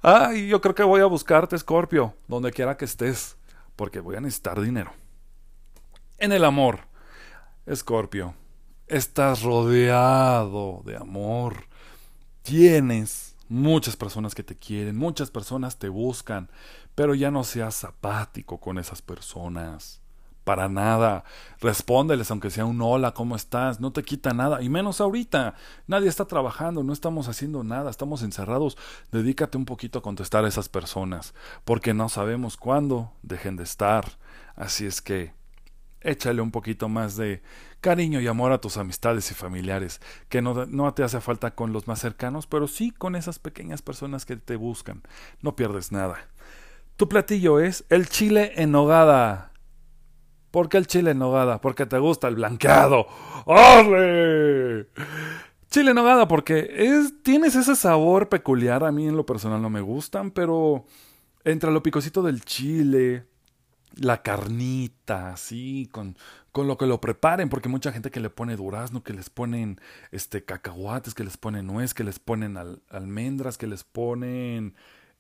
[0.08, 3.38] Ay, yo creo que voy a buscarte, Scorpio, donde quiera que estés,
[3.76, 4.94] porque voy a necesitar dinero.
[6.20, 6.82] En el amor,
[7.74, 8.36] Scorpio,
[8.86, 11.66] estás rodeado de amor.
[12.44, 16.52] Tienes muchas personas que te quieren, muchas personas te buscan,
[16.94, 20.04] pero ya no seas apático con esas personas
[20.46, 21.26] para nada.
[21.60, 23.82] Respóndeles, aunque sea un hola, ¿cómo estás?
[23.82, 25.56] No te quita nada, y menos ahorita.
[25.88, 28.78] Nadie está trabajando, no estamos haciendo nada, estamos encerrados.
[29.12, 31.34] Dedícate un poquito a contestar a esas personas,
[31.66, 34.06] porque no sabemos cuándo dejen de estar.
[34.56, 35.34] Así es que
[36.00, 37.42] échale un poquito más de
[37.82, 41.74] cariño y amor a tus amistades y familiares, que no, no, te hace falta con
[41.74, 45.02] los más cercanos, pero sí con esas pequeñas personas que te buscan.
[45.42, 46.28] No pierdes nada.
[46.96, 49.52] Tu platillo es el chile en nogada.
[50.56, 51.60] ¿Por qué el chile en nogada?
[51.60, 53.08] Porque te gusta el blanqueado.
[53.46, 54.88] ¡Arre!
[55.70, 58.86] Chile en nogada porque es, tienes ese sabor peculiar.
[58.86, 60.86] A mí en lo personal no me gustan, pero
[61.44, 63.26] entre lo picosito del chile,
[63.98, 66.16] la carnita, así, con,
[66.54, 69.82] con lo que lo preparen, porque mucha gente que le pone durazno, que les ponen
[70.12, 74.74] este cacahuates, que les ponen nuez, que les ponen almendras, que les ponen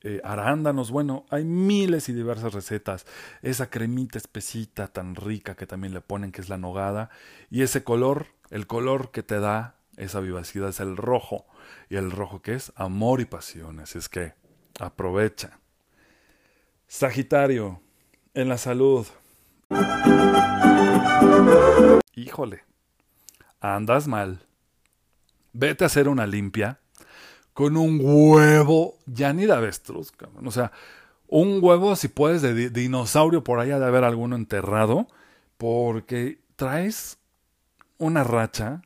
[0.08, 3.08] eh, arándanos, bueno, hay miles y diversas recetas.
[3.41, 7.10] Esa cremita espesita tan rica que también le ponen, que es la nogada,
[7.50, 11.48] y ese color, el color que te da esa vivacidad es el rojo,
[11.89, 14.36] y el rojo que es amor y pasión, así es que
[14.80, 15.60] aprovecha.
[16.86, 17.82] Sagitario,
[18.36, 19.08] en la salud.
[22.13, 22.63] Híjole,
[23.60, 24.46] andas mal.
[25.52, 26.80] Vete a hacer una limpia
[27.56, 30.46] con un huevo, ya ni de avestruz, cabrón.
[30.46, 30.74] O sea,
[31.30, 35.08] un huevo, si puedes, de, dinosaurio por allá de haber alguno enterrado,
[35.58, 37.18] porque traes
[37.98, 38.82] una racha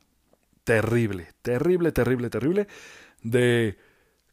[0.66, 2.68] terrible, terrible, terrible, terrible
[3.24, 3.80] de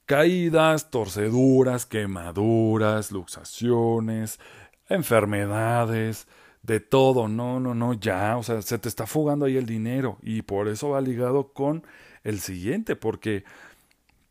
[0.05, 4.39] caídas, torceduras, quemaduras, luxaciones,
[4.91, 6.29] enfermedades,
[6.63, 7.27] de todo.
[7.27, 10.69] No, no, no, ya, o sea, se te está fugando ahí el dinero y por
[10.69, 11.87] eso va ligado con
[12.23, 13.45] el siguiente, porque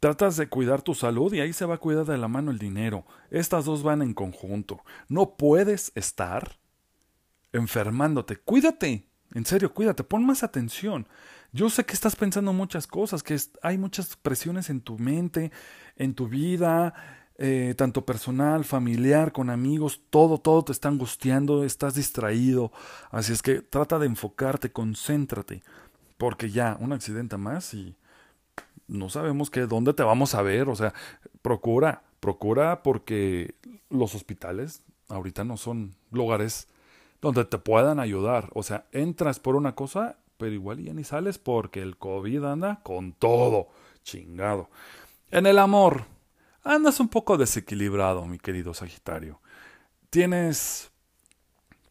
[0.05, 2.59] Tratas de cuidar tu salud y ahí se va a cuidar de la mano el
[2.59, 3.07] dinero.
[3.31, 4.83] Estas dos van en conjunto.
[5.07, 6.59] No puedes estar
[7.51, 8.35] enfermándote.
[8.35, 9.09] Cuídate.
[9.33, 10.03] En serio, cuídate.
[10.03, 11.07] Pon más atención.
[11.53, 15.51] Yo sé que estás pensando muchas cosas, que hay muchas presiones en tu mente,
[15.95, 16.93] en tu vida,
[17.39, 22.71] eh, tanto personal, familiar, con amigos, todo, todo te está angustiando, estás distraído.
[23.09, 25.63] Así es que trata de enfocarte, concéntrate,
[26.19, 27.95] porque ya, un accidente más y
[28.87, 30.93] no sabemos qué, dónde te vamos a ver, o sea,
[31.41, 33.55] procura, procura porque
[33.89, 36.67] los hospitales ahorita no son lugares
[37.21, 41.37] donde te puedan ayudar, o sea, entras por una cosa, pero igual ya ni sales
[41.37, 43.69] porque el COVID anda con todo,
[44.03, 44.69] chingado.
[45.31, 46.05] En el amor,
[46.63, 49.39] andas un poco desequilibrado, mi querido Sagitario.
[50.09, 50.91] Tienes,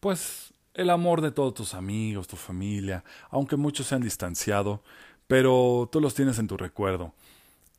[0.00, 4.82] pues, el amor de todos tus amigos, tu familia, aunque muchos se han distanciado,
[5.26, 7.12] pero tú los tienes en tu recuerdo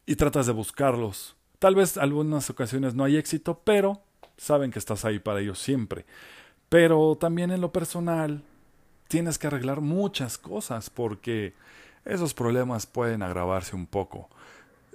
[0.06, 1.36] y tratas de buscarlos.
[1.60, 4.02] Tal vez algunas ocasiones no hay éxito, pero
[4.38, 6.06] saben que estás ahí para ellos siempre.
[6.70, 8.44] Pero también en lo personal
[9.08, 11.54] tienes que arreglar muchas cosas porque
[12.04, 14.30] esos problemas pueden agravarse un poco.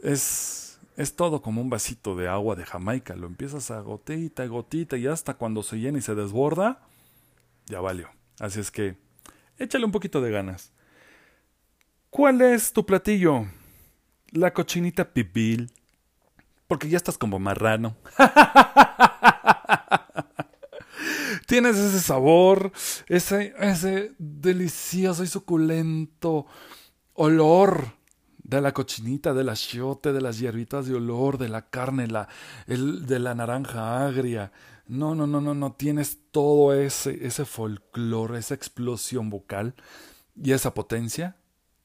[0.02, 4.98] Es es todo como un vasito de agua de Jamaica, lo empiezas a gotita, gotita
[4.98, 6.82] y hasta cuando se llena y se desborda,
[7.66, 8.10] ya valió.
[8.38, 8.96] Así es que
[9.56, 10.72] échale un poquito de ganas.
[12.10, 13.46] ¿Cuál es tu platillo?
[14.32, 15.70] La cochinita pibil.
[16.66, 17.94] Porque ya estás como marrano.
[21.46, 22.72] Tienes ese sabor,
[23.08, 26.46] ese, ese delicioso y suculento
[27.14, 27.92] olor
[28.42, 32.28] de la cochinita, del achiote, de las hierbitas de olor, de la carne, la,
[32.66, 34.50] el, de la naranja agria.
[34.86, 35.74] No, no, no, no, no.
[35.74, 39.76] Tienes todo ese, ese folclore, esa explosión vocal
[40.34, 41.36] y esa potencia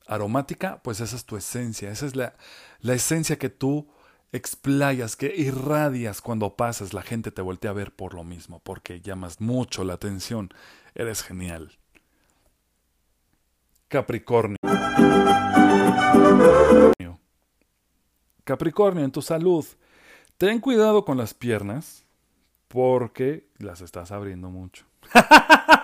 [0.08, 2.36] aromática, pues esa es tu esencia, esa es la,
[2.82, 3.88] la esencia que tú
[4.32, 9.02] explayas, que irradias cuando pasas, la gente te voltea a ver por lo mismo, porque
[9.02, 10.50] llamas mucho la atención,
[10.94, 11.72] eres genial.
[13.88, 14.58] Capricornio.
[18.44, 19.66] Capricornio, en tu salud,
[20.38, 22.04] ten cuidado con las piernas
[22.68, 24.86] porque las estás abriendo mucho.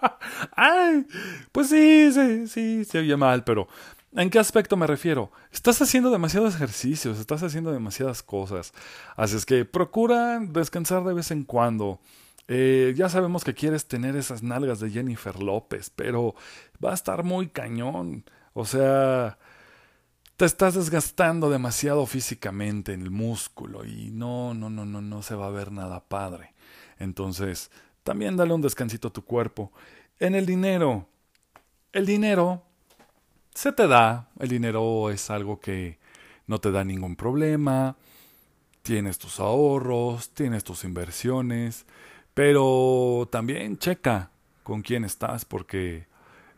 [0.52, 1.06] Ay,
[1.52, 3.68] pues sí, sí, sí, se oye mal, pero
[4.12, 5.30] ¿en qué aspecto me refiero?
[5.52, 8.72] Estás haciendo demasiados ejercicios, estás haciendo demasiadas cosas.
[9.16, 12.00] Así es que procura descansar de vez en cuando.
[12.48, 16.34] Eh, ya sabemos que quieres tener esas nalgas de Jennifer López, pero
[16.82, 18.24] va a estar muy cañón.
[18.54, 19.38] O sea,
[20.38, 25.34] te estás desgastando demasiado físicamente en el músculo y no, no, no, no, no se
[25.34, 26.54] va a ver nada padre.
[26.98, 27.70] Entonces,
[28.08, 29.70] también dale un descansito a tu cuerpo.
[30.18, 31.06] En el dinero.
[31.92, 32.62] El dinero
[33.52, 34.30] se te da.
[34.40, 35.98] El dinero es algo que
[36.46, 37.96] no te da ningún problema.
[38.80, 41.84] Tienes tus ahorros, tienes tus inversiones.
[42.32, 44.30] Pero también checa
[44.62, 46.06] con quién estás porque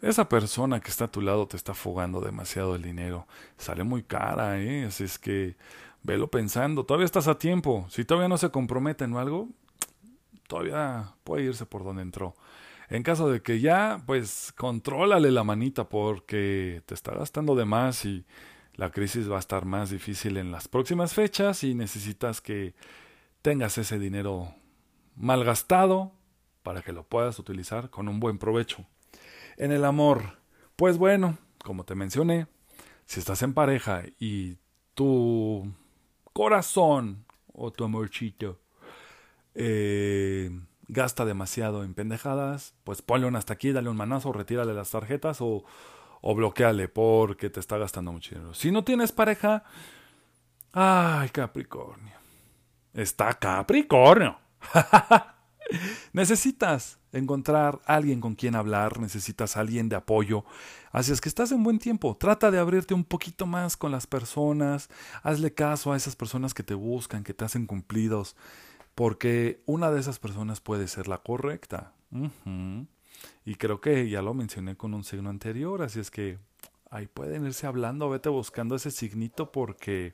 [0.02, 3.26] esa persona que está a tu lado te está fugando demasiado el dinero.
[3.58, 4.84] Sale muy cara, ¿eh?
[4.84, 5.56] Así es que
[6.04, 6.84] velo pensando.
[6.84, 7.86] Todavía estás a tiempo.
[7.90, 9.48] Si todavía no se comprometen o algo,
[10.50, 12.34] todavía puede irse por donde entró.
[12.88, 18.04] En caso de que ya, pues contrólale la manita porque te está gastando de más
[18.04, 18.26] y
[18.74, 22.74] la crisis va a estar más difícil en las próximas fechas y necesitas que
[23.42, 24.52] tengas ese dinero
[25.14, 26.12] mal gastado
[26.64, 28.84] para que lo puedas utilizar con un buen provecho.
[29.56, 30.40] En el amor,
[30.74, 32.48] pues bueno, como te mencioné,
[33.06, 34.56] si estás en pareja y
[34.94, 35.72] tu
[36.32, 38.58] corazón o tu amorchito
[39.62, 40.50] eh,
[40.88, 45.42] gasta demasiado en pendejadas, pues ponle un hasta aquí, dale un manazo, retírale las tarjetas
[45.42, 45.64] o,
[46.22, 48.54] o bloqueale porque te está gastando mucho dinero.
[48.54, 49.64] Si no tienes pareja,
[50.72, 52.14] ay, Capricornio.
[52.94, 54.38] Está Capricornio.
[56.14, 60.46] necesitas encontrar alguien con quien hablar, necesitas alguien de apoyo.
[60.90, 62.16] Así es que estás en buen tiempo.
[62.16, 64.88] Trata de abrirte un poquito más con las personas.
[65.22, 68.36] Hazle caso a esas personas que te buscan, que te hacen cumplidos.
[69.00, 71.94] Porque una de esas personas puede ser la correcta.
[73.46, 75.80] Y creo que ya lo mencioné con un signo anterior.
[75.80, 76.38] Así es que
[76.90, 78.10] ahí pueden irse hablando.
[78.10, 80.12] Vete buscando ese signito porque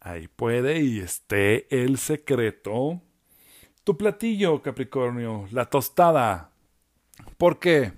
[0.00, 3.02] ahí puede y esté el secreto
[3.84, 6.52] tu platillo, Capricornio, la tostada.
[7.36, 7.92] ¿Por qué?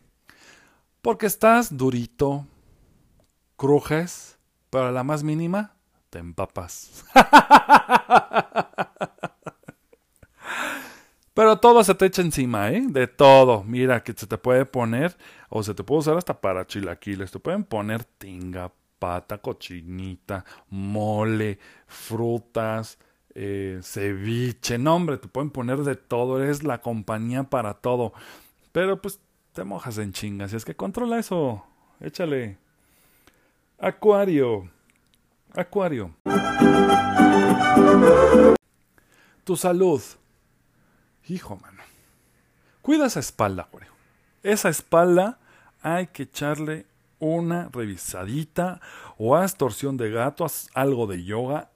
[1.02, 2.48] Porque estás durito,
[3.56, 5.76] crujes, pero a la más mínima
[6.10, 7.04] te empapas.
[11.34, 12.84] Pero todo se te echa encima, ¿eh?
[12.88, 13.64] De todo.
[13.64, 15.16] Mira, que se te puede poner,
[15.48, 17.30] o se te puede usar hasta para chilaquiles.
[17.30, 22.98] Te pueden poner tinga, pata, cochinita, mole, frutas,
[23.34, 28.12] eh, ceviche, no hombre, te pueden poner de todo, eres la compañía para todo.
[28.72, 29.20] Pero pues
[29.52, 31.64] te mojas en chingas, y es que controla eso,
[32.00, 32.58] échale.
[33.78, 34.70] Acuario,
[35.54, 36.14] Acuario.
[39.44, 40.00] Tu salud.
[41.28, 41.82] Hijo, mano.
[42.80, 43.92] Cuida esa espalda, Acuario.
[44.42, 45.38] Esa espalda
[45.82, 46.86] hay que echarle
[47.18, 48.80] una revisadita
[49.18, 51.70] o haz torsión de gato, haz algo de yoga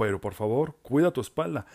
[0.00, 1.66] pero por favor, cuida tu espalda.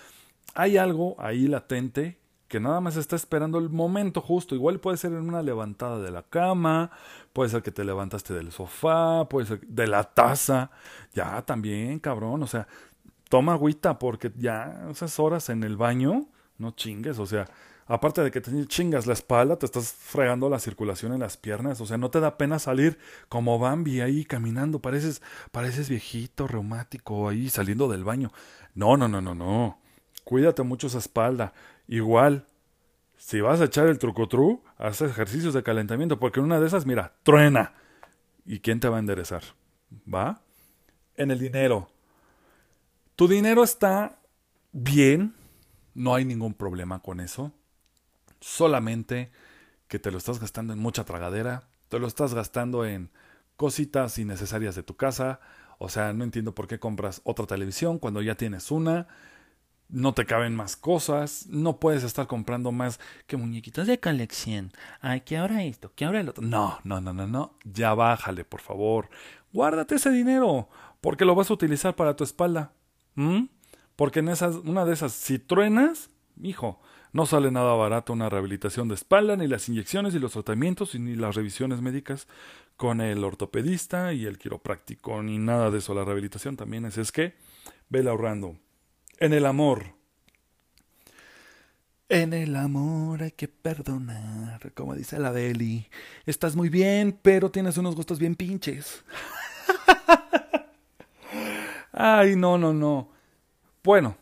[0.56, 4.56] Hay algo ahí latente que nada más está esperando el momento justo.
[4.56, 6.90] Igual puede ser en una levantada de la cama,
[7.34, 10.72] puede ser que te levantaste del sofá, puede ser de la taza.
[11.14, 12.42] Ya también, cabrón.
[12.42, 12.68] O sea,
[13.30, 16.26] toma agüita porque ya esas horas en el baño,
[16.58, 17.20] no chingues.
[17.20, 17.48] O sea,
[17.88, 21.82] aparte de que te chingas la espalda, te estás fregando la circulación en las piernas,
[21.82, 22.98] o sea, no te da pena salir
[23.30, 28.32] como Bambi ahí caminando, pareces, pareces viejito, reumático ahí saliendo del baño.
[28.74, 29.80] No, no, no, no, no.
[30.24, 31.54] Cuídate mucho esa espalda.
[31.88, 32.48] Igual,
[33.18, 36.86] si vas a echar el trucotru, haz ejercicios de calentamiento, porque en una de esas,
[36.86, 37.74] mira, truena.
[38.46, 39.44] ¿Y quién te va a enderezar?
[40.12, 40.42] ¿Va?
[41.16, 41.90] En el dinero.
[43.16, 44.20] Tu dinero está
[44.72, 45.34] bien,
[45.96, 47.52] no hay ningún problema con eso
[48.46, 49.32] solamente
[49.88, 53.10] que te lo estás gastando en mucha tragadera, te lo estás gastando en
[53.56, 55.40] cositas innecesarias de tu casa,
[55.80, 59.08] o sea, no entiendo por qué compras otra televisión cuando ya tienes una,
[59.90, 64.72] no te caben más cosas, no puedes estar comprando más que muñequitos de colección.
[65.02, 66.44] Ay, que ahora esto, que ahora el otro.
[66.44, 67.54] No, no, no, no, no.
[67.64, 69.10] Ya bájale, por favor.
[69.54, 70.70] Guárdate ese dinero,
[71.02, 72.74] porque lo vas a utilizar para tu espalda.
[73.96, 76.10] Porque en esas, una de esas, si truenas,
[76.42, 76.82] hijo,
[77.14, 81.16] no sale nada barato una rehabilitación de espalda, ni las inyecciones y los tratamientos, ni
[81.16, 82.28] las revisiones médicas
[82.76, 85.94] con el ortopedista y el quiropráctico, ni nada de eso.
[85.94, 87.36] La rehabilitación también es, es que,
[87.88, 88.58] vela ahorrando.
[89.18, 89.96] En el amor.
[92.10, 95.88] En el amor hay que perdonar, como dice la Deli.
[96.26, 99.04] Estás muy bien, pero tienes unos gustos bien pinches.
[101.94, 103.15] Ay, no, no, no.
[103.86, 104.16] Bueno,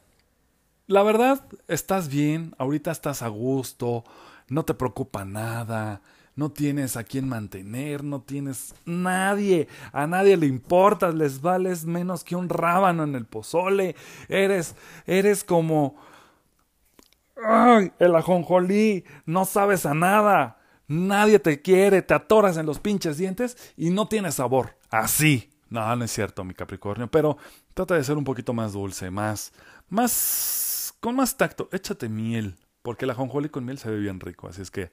[0.87, 4.03] la verdad, estás bien, ahorita estás a gusto,
[4.49, 6.01] no te preocupa nada,
[6.35, 12.25] no tienes a quién mantener, no tienes nadie, a nadie le importas, les vales menos
[12.25, 13.95] que un rábano en el pozole,
[14.27, 15.95] eres, eres como,
[17.99, 20.57] el ajonjolí, no sabes a nada,
[20.89, 25.53] nadie te quiere, te atoras en los pinches dientes y no tienes sabor, así.
[25.73, 27.37] No, no es cierto, mi Capricornio, pero
[27.73, 29.51] trata de ser un poquito más dulce, más,
[29.89, 34.47] más con más tacto, échate miel, porque la jonjoli con miel se ve bien rico,
[34.47, 34.91] así es que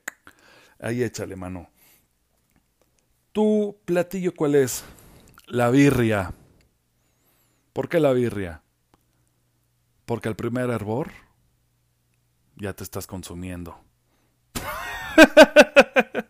[0.81, 1.69] ahí échale mano.
[3.33, 4.85] ¿Tu platillo cuál es?
[5.47, 6.35] La birria.
[7.73, 8.63] ¿Por qué la birria?
[10.05, 11.13] Porque al primer hervor
[12.57, 13.79] ya te estás consumiendo.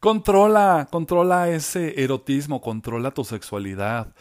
[0.00, 4.14] controla, controla ese erotismo, controla tu sexualidad.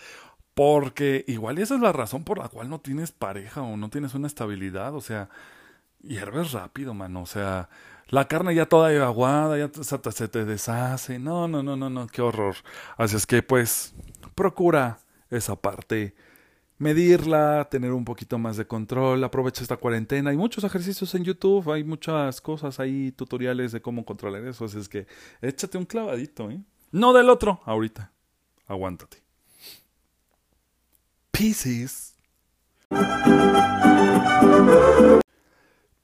[0.57, 4.15] Porque igual esa es la razón por la cual no tienes pareja o no tienes
[4.15, 4.95] una estabilidad.
[4.95, 5.29] O sea,
[6.01, 7.21] hierves rápido, mano.
[7.21, 7.69] O sea,
[8.09, 11.19] La carne ya toda aguada, ya se te deshace.
[11.19, 12.55] No, no, no, no, no, qué horror.
[12.97, 13.93] Así es que pues
[14.35, 14.99] procura
[15.29, 16.15] esa parte
[16.79, 20.31] medirla, tener un poquito más de control, aprovecha esta cuarentena.
[20.31, 24.65] Hay muchos ejercicios en YouTube, hay muchas cosas ahí, tutoriales de cómo controlar eso.
[24.65, 25.07] Así es que
[25.41, 26.61] échate un clavadito, ¿eh?
[26.91, 28.11] No del otro, ahorita.
[28.67, 29.26] Aguántate.
[31.31, 32.15] Pisces.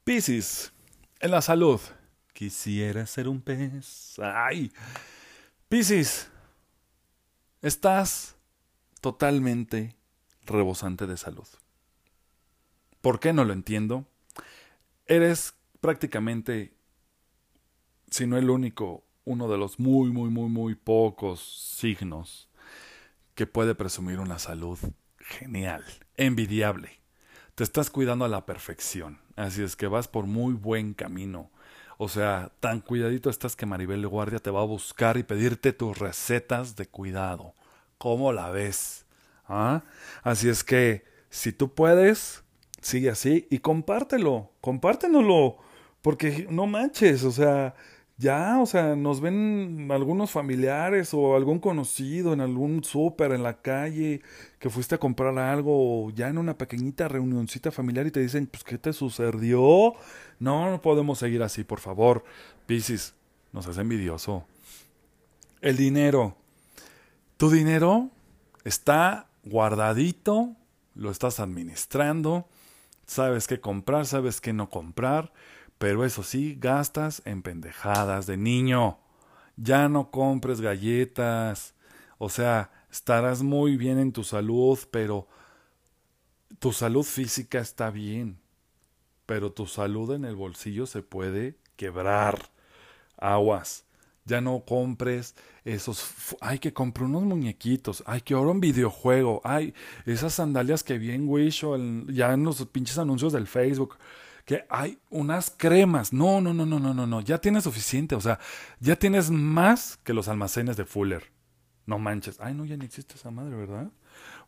[0.03, 0.73] Pisces.
[1.19, 1.79] En la salud.
[2.33, 4.19] Quisiera ser un pez.
[4.19, 4.71] Ay.
[5.69, 6.29] Piscis.
[7.61, 8.35] Estás
[9.01, 9.95] totalmente
[10.45, 11.47] rebosante de salud.
[13.01, 14.05] ¿Por qué no lo entiendo?
[15.05, 16.73] Eres prácticamente,
[18.09, 22.49] si no el único, uno de los muy, muy, muy, muy pocos signos
[23.35, 24.77] que puede presumir una salud
[25.23, 25.83] genial,
[26.17, 26.99] envidiable.
[27.55, 31.51] Te estás cuidando a la perfección, así es que vas por muy buen camino.
[31.97, 35.97] O sea, tan cuidadito estás que Maribel Guardia te va a buscar y pedirte tus
[35.97, 37.53] recetas de cuidado.
[37.97, 39.05] ¿Cómo la ves?
[39.47, 39.83] ¿Ah?
[40.23, 42.43] Así es que, si tú puedes,
[42.81, 45.57] sigue así y compártelo, compártenoslo,
[46.01, 47.75] porque no manches, o sea,
[48.17, 53.61] ya, o sea, nos ven algunos familiares o algún conocido en algún súper en la
[53.61, 54.21] calle
[54.59, 58.45] que fuiste a comprar algo o ya en una pequeñita reunioncita familiar y te dicen,
[58.47, 59.95] pues, ¿qué te sucedió?
[60.39, 62.23] No, no podemos seguir así, por favor.
[62.67, 63.15] Piscis,
[63.51, 64.45] nos hace envidioso.
[65.61, 66.37] El dinero.
[67.37, 68.11] Tu dinero
[68.63, 70.55] está guardadito,
[70.93, 72.47] lo estás administrando,
[73.07, 75.33] sabes qué comprar, sabes qué no comprar
[75.83, 78.99] pero eso sí, gastas en pendejadas de niño.
[79.57, 81.73] Ya no compres galletas.
[82.19, 85.27] O sea, estarás muy bien en tu salud, pero
[86.59, 88.39] tu salud física está bien.
[89.25, 92.49] Pero tu salud en el bolsillo se puede quebrar.
[93.17, 93.83] Aguas.
[94.23, 96.37] Ya no compres esos.
[96.39, 98.05] Ay, que compré unos muñequitos.
[98.05, 99.41] Ay, que ahora un videojuego.
[99.43, 99.73] Ay,
[100.05, 101.75] esas sandalias que vi en Wish o
[102.07, 103.97] ya en los pinches anuncios del Facebook
[104.45, 106.11] que hay unas cremas.
[106.11, 107.21] No, no, no, no, no, no, no.
[107.21, 108.15] Ya tienes suficiente.
[108.15, 108.39] O sea,
[108.79, 111.31] ya tienes más que los almacenes de Fuller.
[111.85, 112.39] No manches.
[112.39, 113.91] Ay, no, ya ni existe esa madre, ¿verdad?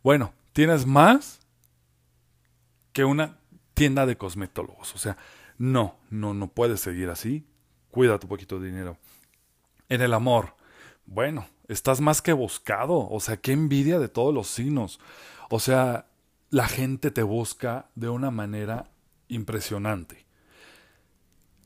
[0.03, 1.39] Bueno, tienes más
[2.93, 3.39] que una
[3.73, 4.95] tienda de cosmetólogos.
[4.95, 5.17] O sea,
[5.57, 7.45] no, no, no puedes seguir así.
[7.91, 8.97] Cuida tu poquito de dinero.
[9.89, 10.55] En el amor.
[11.05, 13.09] Bueno, estás más que buscado.
[13.09, 14.99] O sea, qué envidia de todos los signos.
[15.49, 16.07] O sea,
[16.49, 18.91] la gente te busca de una manera
[19.27, 20.25] impresionante.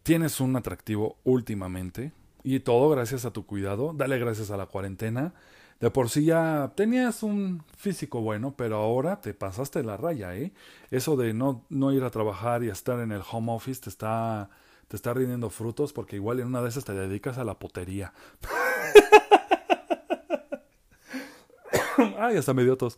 [0.03, 3.93] Tienes un atractivo últimamente y todo gracias a tu cuidado.
[3.93, 5.33] Dale gracias a la cuarentena.
[5.79, 10.51] De por sí ya tenías un físico bueno, pero ahora te pasaste la raya, ¿eh?
[10.91, 14.49] Eso de no, no ir a trabajar y estar en el home office te está,
[14.89, 18.13] te está rindiendo frutos porque igual en una de esas te dedicas a la potería.
[22.19, 22.97] Ay, hasta me dio tos.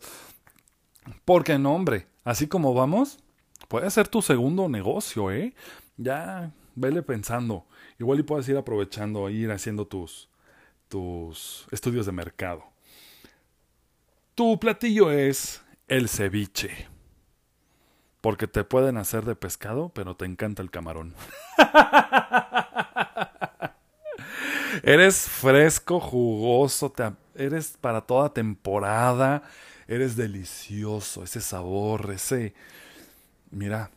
[1.24, 3.18] Porque no, hombre, así como vamos,
[3.68, 5.54] puede ser tu segundo negocio, ¿eh?
[5.96, 7.66] Ya vele pensando.
[7.98, 10.28] Igual y puedes ir aprovechando, ir haciendo tus,
[10.88, 12.64] tus estudios de mercado.
[14.34, 16.88] Tu platillo es el ceviche.
[18.20, 21.14] Porque te pueden hacer de pescado, pero te encanta el camarón.
[24.82, 26.92] eres fresco, jugoso,
[27.34, 29.42] eres para toda temporada,
[29.88, 32.54] eres delicioso, ese sabor, ese
[33.52, 33.90] mira,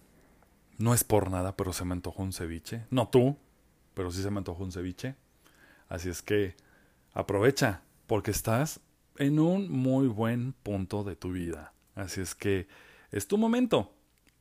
[0.78, 2.86] no es por nada, pero se me antojó un ceviche.
[2.92, 3.38] No tú,
[3.94, 5.16] pero sí se me antojó un ceviche.
[5.90, 6.56] Así es que
[7.14, 8.82] aprovecha, porque estás
[9.18, 11.74] en un muy buen punto de tu vida.
[11.96, 12.68] Así es que
[13.12, 13.94] es tu momento.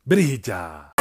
[0.04, 0.92] Brilla.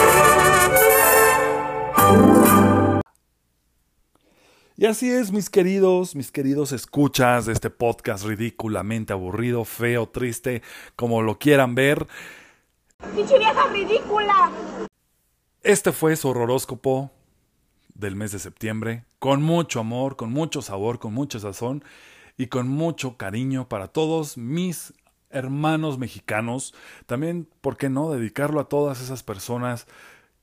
[4.75, 10.61] Y así es, mis queridos, mis queridos escuchas de este podcast ridículamente aburrido, feo, triste,
[10.95, 12.07] como lo quieran ver.
[13.15, 14.51] ¡Pinche vieja ridícula!
[15.61, 17.11] Este fue su horóscopo
[17.93, 21.83] del mes de septiembre, con mucho amor, con mucho sabor, con mucho sazón
[22.37, 24.93] y con mucho cariño para todos mis
[25.29, 26.73] hermanos mexicanos.
[27.05, 29.85] También, ¿por qué no?, dedicarlo a todas esas personas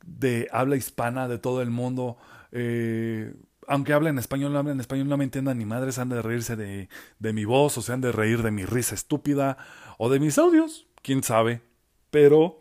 [0.04, 2.16] de habla hispana de todo el mundo.
[2.52, 3.34] Eh,
[3.66, 6.88] aunque hablen español, no hablen español, no me entiendan ni madres, han de reírse de,
[7.18, 9.58] de mi voz, o se han de reír de mi risa estúpida,
[9.98, 11.62] o de mis audios, quién sabe.
[12.11, 12.61] Pero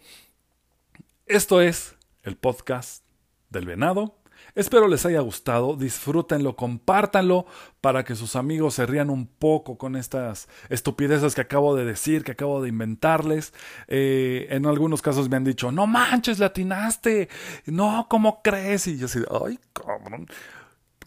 [1.26, 3.04] esto es el podcast
[3.50, 4.20] del venado,
[4.56, 7.46] Espero les haya gustado, disfrútenlo, compártanlo
[7.82, 12.24] para que sus amigos se rían un poco con estas estupideces que acabo de decir,
[12.24, 13.54] que acabo de inventarles.
[13.88, 17.30] Eh, en algunos casos me han dicho, no manches, latinaste,
[17.66, 18.88] no, ¿cómo crees?
[18.88, 20.28] Y yo así, ay, cabrón,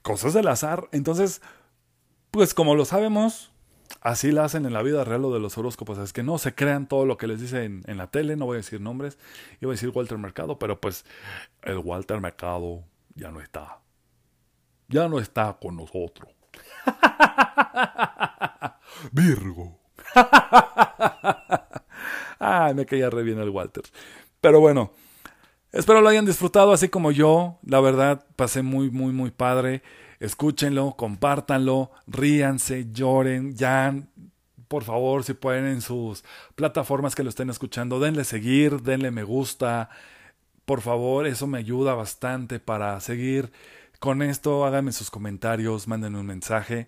[0.03, 0.89] cosas del azar.
[0.93, 1.43] Entonces,
[2.31, 3.52] pues como lo sabemos,
[4.01, 5.99] así la hacen en la vida real lo de los horóscopos.
[5.99, 8.57] Es que no se crean todo lo que les dicen en, la tele, no voy
[8.57, 9.19] a decir nombres,
[9.61, 11.05] iba a decir Walter Mercado, pero pues
[11.63, 12.85] el Walter Mercado
[13.15, 13.81] ya no está.
[14.89, 16.31] Ya no está con nosotros.
[19.13, 19.79] Virgo.
[22.39, 23.85] Ay, me caía re bien el Walter.
[24.41, 24.91] Pero bueno,
[25.71, 27.59] espero lo hayan disfrutado así como yo.
[27.65, 29.83] La verdad, pasé muy, muy, muy padre.
[30.23, 33.93] Escúchenlo, compártanlo, ríanse, lloren, ya,
[34.69, 36.23] por favor, si pueden en sus
[36.55, 39.91] plataformas que lo estén escuchando, denle seguir, denle me gusta.
[40.65, 43.51] Por favor, eso me ayuda bastante para seguir
[43.99, 44.65] con esto.
[44.65, 46.87] Háganme sus comentarios, mándenme un mensaje.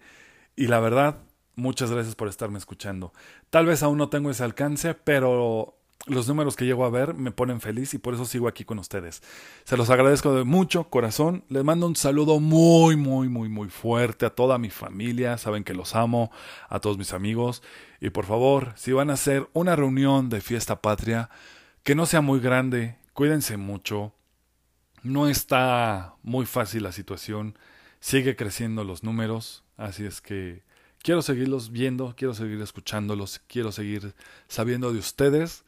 [0.55, 1.19] Y la verdad,
[1.57, 3.13] muchas gracias por estarme escuchando.
[3.51, 5.77] Tal vez aún no tengo ese alcance, pero
[6.07, 8.79] los números que llego a ver me ponen feliz y por eso sigo aquí con
[8.79, 9.23] ustedes.
[9.65, 11.45] Se los agradezco de mucho corazón.
[11.49, 15.39] Les mando un saludo muy, muy, muy, muy fuerte a toda mi familia.
[15.39, 16.31] Saben que los amo,
[16.69, 17.63] a todos mis amigos.
[18.01, 21.31] Y por favor, si van a hacer una reunión de fiesta patria,
[21.83, 24.13] que no sea muy grande, cuídense mucho.
[25.03, 27.59] No está muy fácil la situación.
[28.01, 29.65] Sigue creciendo los números.
[29.79, 30.65] Así es que
[31.03, 34.15] quiero seguirlos viendo, quiero seguir escuchándolos, quiero seguir
[34.49, 35.64] sabiendo de ustedes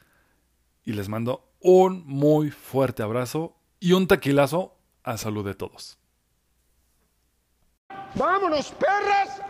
[0.87, 5.99] y les mando un muy fuerte abrazo y un tequilazo a salud de todos.
[8.15, 9.41] ¡Vámonos, perras!